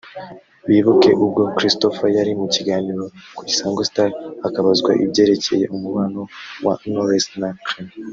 bibuke 0.67 1.11
ubwo 1.23 1.41
Christopher 1.55 2.09
yari 2.17 2.31
mu 2.39 2.47
kiganiro 2.55 3.03
ku 3.35 3.41
Isango 3.51 3.81
Star 3.89 4.09
akabazwa 4.47 4.91
ibyerekeye 5.03 5.65
umubano 5.75 6.21
wa 6.65 6.73
Knowless 6.81 7.27
na 7.41 7.49
Clement 7.67 8.05